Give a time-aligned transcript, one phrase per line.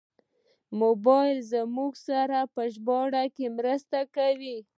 [0.81, 4.57] موبایل له موږ سره په ژباړه کې مرسته کوي.